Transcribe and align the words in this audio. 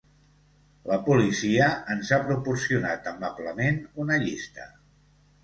La 0.91 0.95
policia 1.09 1.67
ens 1.97 2.09
ha 2.15 2.19
proporcionat 2.23 3.11
amablement 3.13 3.79
una 4.07 4.19
llista. 4.27 4.69